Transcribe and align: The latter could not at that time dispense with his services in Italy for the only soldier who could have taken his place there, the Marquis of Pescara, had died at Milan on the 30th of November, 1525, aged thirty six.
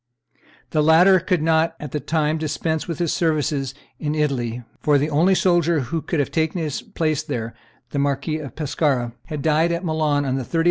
The 0.71 0.81
latter 0.81 1.19
could 1.19 1.43
not 1.43 1.75
at 1.79 1.91
that 1.91 2.07
time 2.07 2.39
dispense 2.39 2.87
with 2.87 2.97
his 2.97 3.13
services 3.13 3.75
in 3.99 4.15
Italy 4.15 4.63
for 4.79 4.97
the 4.97 5.11
only 5.11 5.35
soldier 5.35 5.81
who 5.81 6.01
could 6.01 6.19
have 6.19 6.31
taken 6.31 6.59
his 6.59 6.81
place 6.81 7.21
there, 7.21 7.53
the 7.91 7.99
Marquis 7.99 8.39
of 8.39 8.55
Pescara, 8.55 9.13
had 9.27 9.43
died 9.43 9.71
at 9.71 9.85
Milan 9.85 10.25
on 10.25 10.25
the 10.25 10.25
30th 10.25 10.25
of 10.25 10.25
November, 10.25 10.29
1525, 10.31 10.39
aged 10.39 10.39
thirty 10.39 10.49
six. 10.49 10.59